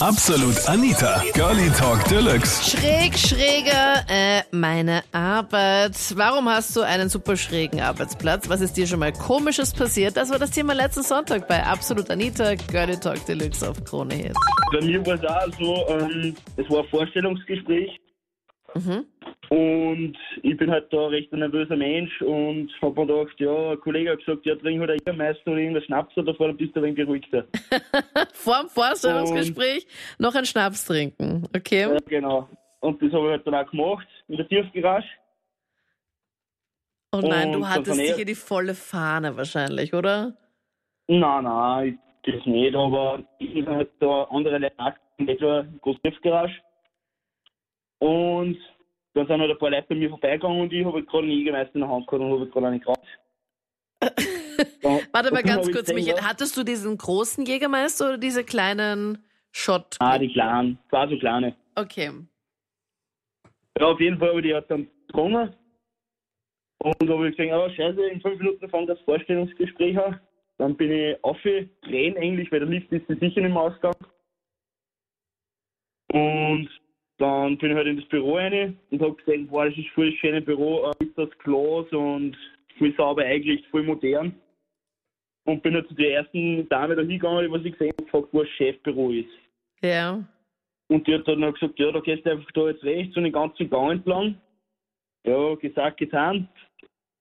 [0.00, 2.76] Absolut Anita, Girlie Talk Deluxe.
[2.76, 5.96] Schräg, schräger, äh, meine Arbeit.
[6.14, 8.46] Warum hast du einen super schrägen Arbeitsplatz?
[8.50, 10.18] Was ist dir schon mal Komisches passiert?
[10.18, 14.36] Das war das Thema letzten Sonntag bei Absolut Anita, Girlie Talk Deluxe auf Krone Hit.
[14.70, 17.98] Bei mir war es auch so, ähm, es war ein Vorstellungsgespräch.
[19.48, 23.80] Und ich bin halt da recht ein nervöser Mensch und hab mir gedacht, ja, ein
[23.80, 26.74] Kollege hat gesagt, ja, trink halt ein Jägermeister oder irgendein Schnaps oder vor, dann bist
[26.74, 27.46] du ein wenig beruhigter.
[28.32, 29.86] Vorm Vorstellungsgespräch
[30.18, 31.82] noch einen Schnaps trinken, okay?
[31.82, 32.48] Ja, genau.
[32.80, 35.06] Und das habe ich halt dann auch gemacht, in der Tiefgarage.
[37.12, 40.36] Oh nein, du und hattest dann sicher die volle Fahne wahrscheinlich, oder?
[41.06, 46.56] Nein, nein, das nicht, aber ich bin halt da andere Leute in etwa große Tiefgarage.
[47.98, 48.58] Und
[49.16, 51.32] dann sind halt ein paar Leute bei mir vorbeigegangen und ich habe halt gerade einen
[51.32, 53.00] Jägermeister in der Hand gehabt und habe halt gerade einen geraucht.
[55.12, 56.22] Warte mal ganz kurz, gesehen, Michael.
[56.22, 59.96] Hattest du diesen großen Jägermeister oder diese kleinen Shot?
[60.00, 61.56] Ah, die kleinen, zwei so kleine.
[61.74, 62.10] Okay.
[63.78, 65.54] Ja, auf jeden Fall habe ich die halt dann getrunken.
[66.78, 70.20] Und habe ich gesagt, oh scheiße, in fünf Minuten fängt das Vorstellungsgespräch an.
[70.58, 71.70] Dann bin ich aufgerannt
[72.18, 73.96] eigentlich, weil der Lift ist sicher nicht mehr ausgegangen.
[76.12, 76.68] Und
[77.18, 80.10] dann bin ich halt in das Büro rein und habe gesehen, boah, das ist voll
[80.10, 82.36] das schöne Büro, äh, ist das Glas und
[82.78, 84.34] voll sauber eingerichtet, voll modern.
[85.44, 88.42] Und bin halt zu der ersten Dame da hingegangen, was ich gesehen habe, gefragt, wo
[88.42, 89.30] das Chefbüro ist.
[89.80, 90.24] Ja.
[90.88, 93.32] Und die hat dann gesagt, ja, da gehst du einfach da jetzt rechts und den
[93.32, 94.40] ganzen Gang entlang.
[95.24, 96.48] Ja, gesagt, getan.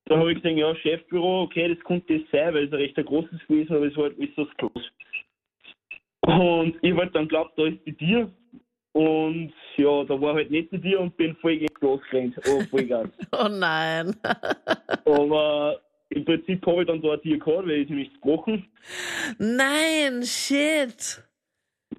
[0.05, 2.95] Da habe ich gesagt, ja, Chefbüro, okay, das könnte das sein, weil es ein recht
[2.95, 4.91] großes gewesen, aber es war halt ist das groß.
[6.21, 8.31] Und ich halt dann glaubt, da ist die Tür.
[8.95, 12.35] Und ja, da war halt nicht die Tür und bin voll gegen das Glas gerannt.
[12.47, 13.09] Oh, voll Gas.
[13.33, 14.15] Oh nein.
[15.05, 18.65] aber im Prinzip habe ich dann da eine Tür gehabt, weil ich nicht gebrochen.
[19.37, 21.21] nein, shit.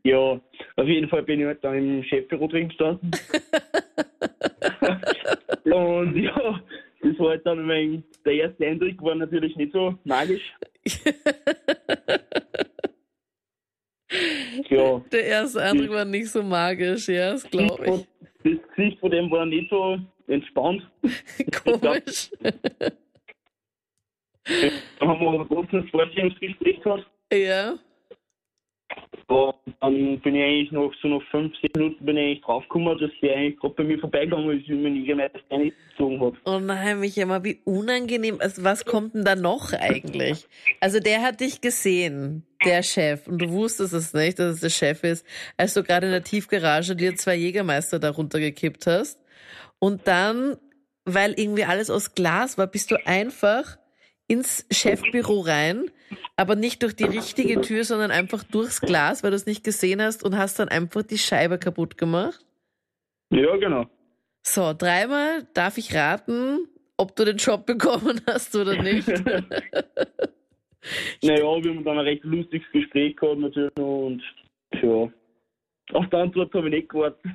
[0.05, 0.41] Ja,
[0.77, 3.11] auf jeden Fall bin ich halt dann im Chefbüro drin gestanden.
[5.65, 6.61] Und ja,
[7.03, 10.51] das war halt dann ein wenig, der erste Eindruck war natürlich nicht so magisch.
[14.69, 18.07] Ja, Der erste Eindruck war nicht so magisch, ja, das glaube ich.
[18.43, 20.83] das Gesicht von dem war nicht so entspannt.
[21.65, 22.31] Komisch.
[24.99, 25.47] Dann haben wir ein
[25.91, 27.07] Vorstellungsgespräch gehabt.
[27.33, 27.75] Ja.
[29.29, 32.99] Und dann bin ich eigentlich noch so nach fünf, sechs Minuten bin ich eigentlich draufgekommen,
[32.99, 36.35] dass der eigentlich gerade bei mir vorbeigegangen ist, wie man nie gemerkt, nicht gezogen hat.
[36.45, 38.37] Oh nein, Michael, mal wie unangenehm.
[38.41, 40.47] Also was kommt denn da noch eigentlich?
[40.81, 44.71] Also der hat dich gesehen, der Chef, und du wusstest es nicht, dass es der
[44.71, 45.27] Chef ist,
[45.57, 49.21] als du gerade in der Tiefgarage dir zwei Jägermeister darunter gekippt hast.
[49.81, 50.57] Und dann,
[51.05, 53.77] weil irgendwie alles aus Glas war, bist du einfach
[54.29, 55.91] ins Chefbüro rein,
[56.37, 60.03] aber nicht durch die richtige Tür, sondern einfach durchs Glas, weil du es nicht gesehen
[60.03, 62.45] hast und hast dann einfach die Scheibe kaputt gemacht.
[63.31, 63.87] Ja, genau.
[64.43, 69.09] So, dreimal darf ich raten, ob du den Job bekommen hast oder nicht.
[71.23, 74.23] Naja, wir haben dann ein recht lustiges Gespräch gehabt natürlich und
[74.81, 75.11] ja.
[75.93, 77.33] Auf die Antwort habe ich nicht gewartet.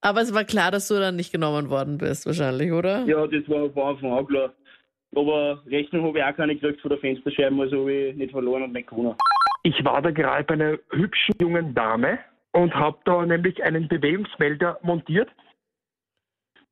[0.00, 3.04] Aber es war klar, dass du dann nicht genommen worden bist, wahrscheinlich, oder?
[3.06, 4.54] Ja, das war von Anfang an klar.
[5.16, 8.64] Aber Rechnung habe ich auch keine gekriegt von der Fensterscheibe, also habe ich nicht verloren
[8.64, 9.16] und nicht gewonnen.
[9.62, 12.18] Ich war da gerade bei einer hübschen jungen Dame
[12.52, 15.30] und habe da nämlich einen Bewegungsmelder montiert.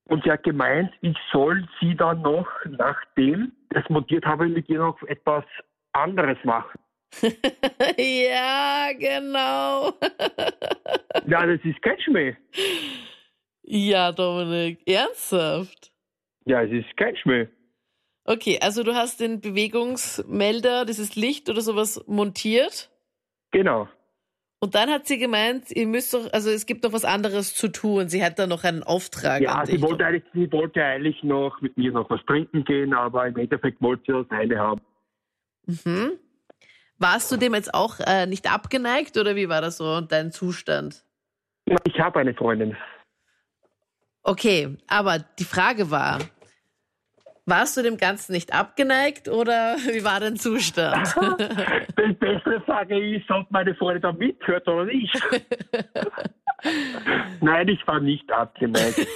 [0.06, 4.78] Und sie hat gemeint, ich soll sie dann noch, nachdem das montiert habe, mit ihr
[4.78, 5.44] noch etwas
[5.92, 6.78] anderes machen.
[7.96, 9.92] ja, genau.
[11.26, 12.36] Ja, das ist kein Schmäh.
[13.62, 15.90] ja, Dominik, ernsthaft?
[16.44, 17.46] Ja, es ist kein Schmäh.
[18.24, 22.90] Okay, also du hast den Bewegungsmelder, dieses Licht oder sowas montiert.
[23.50, 23.88] Genau.
[24.60, 27.68] Und dann hat sie gemeint, ihr müsst doch, also es gibt noch was anderes zu
[27.68, 28.08] tun.
[28.08, 31.76] Sie hat da noch einen Auftrag Ja, sie wollte, eigentlich, sie wollte eigentlich noch mit
[31.76, 34.80] mir noch was trinken gehen, aber im Endeffekt wollte sie das eine haben.
[35.66, 36.12] Mhm.
[36.96, 41.04] Warst du dem jetzt auch äh, nicht abgeneigt oder wie war das so dein Zustand?
[41.84, 42.74] Ich habe eine Freundin.
[44.22, 46.18] Okay, aber die Frage war,
[47.46, 51.14] warst du dem Ganzen nicht abgeneigt oder wie war dein Zustand?
[51.98, 55.14] Die bessere Frage ist, ob meine Freundin da mithört oder nicht.
[57.40, 59.06] Nein, ich war nicht abgeneigt.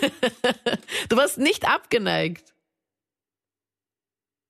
[1.08, 2.52] du warst nicht abgeneigt.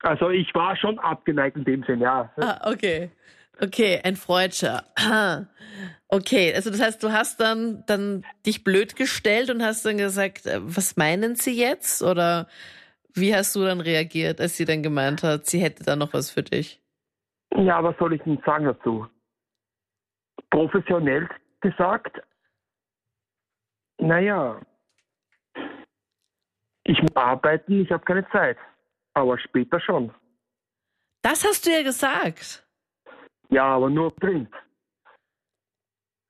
[0.00, 2.32] Also ich war schon abgeneigt in dem Sinn, ja.
[2.36, 3.10] Ah, okay.
[3.60, 4.84] Okay, ein Freudscher.
[6.10, 10.46] Okay, also das heißt, du hast dann, dann dich blöd gestellt und hast dann gesagt,
[10.46, 12.02] äh, was meinen Sie jetzt?
[12.02, 12.48] Oder
[13.14, 16.30] wie hast du dann reagiert, als sie dann gemeint hat, sie hätte da noch was
[16.30, 16.80] für dich?
[17.54, 19.06] Ja, was soll ich denn sagen dazu?
[20.50, 21.28] Professionell
[21.60, 22.20] gesagt,
[23.98, 24.60] naja,
[26.84, 28.56] ich muss arbeiten, ich habe keine Zeit.
[29.14, 30.14] Aber später schon.
[31.22, 32.66] Das hast du ja gesagt.
[33.50, 34.48] Ja, aber nur drin.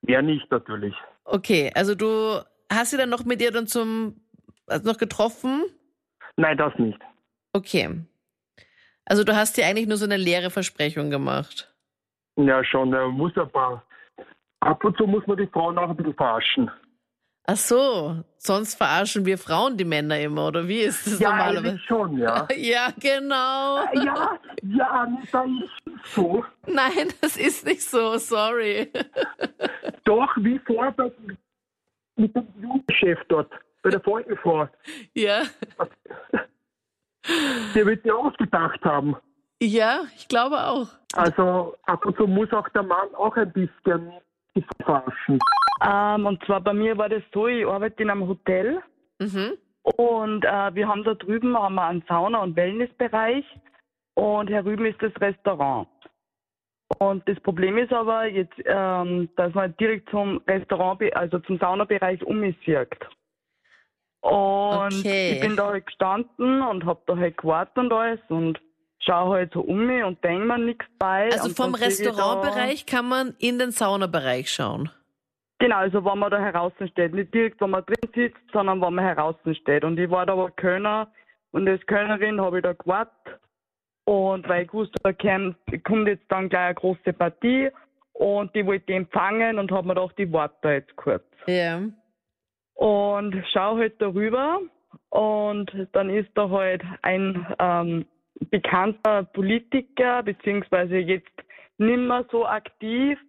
[0.01, 0.95] Mehr nicht natürlich.
[1.23, 2.41] Okay, also du
[2.71, 4.21] hast sie dann noch mit ihr dann zum,
[4.65, 5.63] also noch getroffen?
[6.37, 6.99] Nein, das nicht.
[7.53, 7.89] Okay.
[9.05, 11.73] Also du hast dir eigentlich nur so eine leere Versprechung gemacht.
[12.37, 13.83] Ja, schon, er muss ein paar.
[14.61, 16.69] Ab und zu muss man die Frauen auch ein bisschen verarschen.
[17.47, 21.69] Ach so, sonst verarschen wir Frauen die Männer immer, oder wie ist das Ja, normalerweise?
[21.69, 22.47] eigentlich schon, ja.
[22.55, 23.83] Ja, genau.
[23.95, 26.45] Ja, ja, Anita, ist so.
[26.67, 28.91] Nein, das ist nicht so, sorry.
[30.03, 31.11] Doch, wie vor bei,
[32.17, 34.67] mit dem Jugendchef dort, bei der vorigen Frau.
[35.15, 35.41] Ja,
[37.75, 39.15] Der wird ja ausgedacht haben.
[39.61, 40.87] ja, ich glaube auch.
[41.13, 44.11] Also ab und zu muss auch der Mann auch ein bisschen
[44.83, 45.39] verarschen.
[45.81, 48.81] Ähm, und zwar bei mir war das so, ich arbeite in einem Hotel
[49.21, 49.53] Mhm.
[49.83, 53.45] und äh, wir haben da drüben haben wir einen Sauna- und Wellnessbereich
[54.15, 55.87] und herüben ist das Restaurant.
[56.99, 62.23] Und das Problem ist aber jetzt, ähm, dass man direkt zum Restaurant, also zum Saunabereich
[62.23, 62.89] umsieht.
[64.21, 65.33] Und Okay.
[65.33, 68.59] ich bin da halt gestanden und hab da halt gewartet und alles und
[68.99, 71.29] schau halt so um mich und denk mir nichts bei.
[71.31, 74.89] Also vom Restaurantbereich kann man in den Saunabereich schauen.
[75.59, 77.13] Genau, also wenn man da heraußen steht.
[77.13, 79.83] Nicht direkt, wenn man drin sitzt, sondern wenn man heraußen steht.
[79.83, 81.07] Und ich war da aber Kölner
[81.51, 83.39] und als Kölnerin habe ich da gewartet.
[84.05, 87.69] Und weil ich wusste, da kommt, kommt jetzt dann gleich eine große Partie
[88.13, 91.23] und die wollte ich empfangen und habe mir gedacht, ich warte da jetzt kurz.
[91.45, 91.81] Ja.
[92.79, 94.61] Und schau halt darüber
[95.09, 98.05] und dann ist da halt ein ähm,
[98.51, 101.27] bekannter Politiker, beziehungsweise jetzt
[101.77, 103.19] nimmer so aktiv,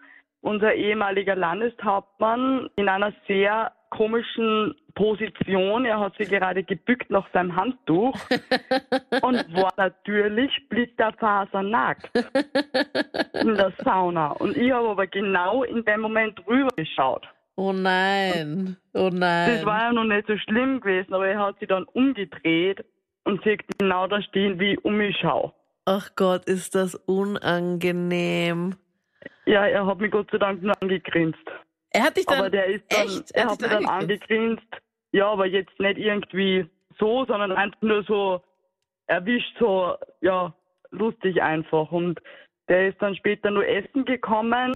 [0.41, 5.85] unser ehemaliger Landeshauptmann in einer sehr komischen Position.
[5.85, 8.15] Er hat sich gerade gebückt nach seinem Handtuch
[9.23, 12.09] und war natürlich splitterfasernackt
[13.35, 14.31] in der Sauna.
[14.31, 17.27] Und ich habe aber genau in dem Moment rübergeschaut.
[17.61, 18.79] Oh nein.
[18.95, 19.57] Oh nein.
[19.57, 22.83] Das war ja noch nicht so schlimm gewesen, aber er hat sich dann umgedreht
[23.25, 25.53] und sieht genau da stehen, wie ich um mich schaue.
[25.85, 28.77] Ach Gott, ist das unangenehm.
[29.45, 31.45] Ja, er hat mich Gott sei Dank nur angegrinst.
[31.91, 32.39] Er hat dich dann.
[32.39, 33.31] aber der ist dann, echt?
[33.33, 34.69] er hat hat mich dann angegrinst.
[35.13, 36.65] Ja, aber jetzt nicht irgendwie
[36.99, 38.43] so, sondern einfach nur so
[39.07, 40.55] erwischt, so, ja,
[40.93, 41.93] lustig einfach.
[41.93, 42.23] Und
[42.71, 44.75] der ist dann später nur essen gekommen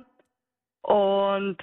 [0.83, 1.57] und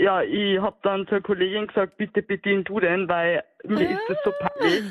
[0.00, 4.18] ja, ich habe dann zur Kollegin gesagt, bitte bedien du den, weil mir ist das
[4.24, 4.84] so peinlich.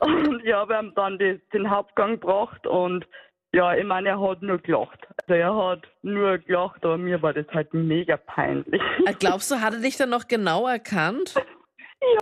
[0.00, 3.06] Und ich habe ihm dann die, den Hauptgang gebracht und
[3.54, 5.06] ja, ich meine, er hat nur gelacht.
[5.22, 8.82] Also er hat nur gelacht, aber mir war das halt mega peinlich.
[9.06, 11.34] Äh, Glaubst du, hat er dich dann noch genau erkannt?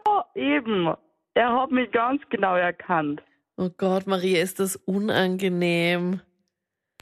[0.06, 0.94] ja, eben.
[1.34, 3.22] Er hat mich ganz genau erkannt.
[3.56, 6.20] Oh Gott, Maria, ist das unangenehm.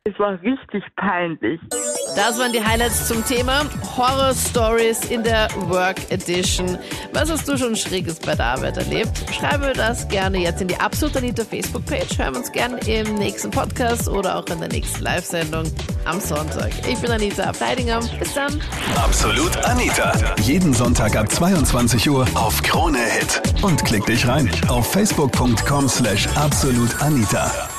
[0.05, 1.61] Es war richtig peinlich.
[2.17, 3.65] Das waren die Highlights zum Thema
[3.97, 6.77] Horror Stories in der Work Edition.
[7.13, 9.25] Was hast du schon Schräges bei der Arbeit erlebt?
[9.33, 12.19] Schreibe das gerne jetzt in die Absolut Anita Facebook-Page.
[12.19, 15.65] Hören wir uns gerne im nächsten Podcast oder auch in der nächsten Live-Sendung
[16.05, 16.71] am Sonntag.
[16.89, 18.01] Ich bin Anita Ableidinger.
[18.19, 18.61] Bis dann.
[18.97, 20.13] Absolut Anita.
[20.43, 23.41] Jeden Sonntag ab 22 Uhr auf Krone Hit.
[23.63, 27.70] Und klick dich rein auf facebook.com slash absolutanita.